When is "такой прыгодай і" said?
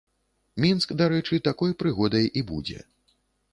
1.49-2.45